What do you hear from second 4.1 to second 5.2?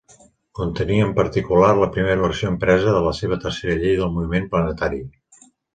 moviment planetari.